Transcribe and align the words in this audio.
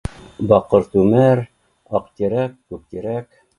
Баҡыр 0.51 0.87
түмәр, 0.95 1.43
аҡ-тирәк 2.01 2.59
күк-тирәк 2.73 3.41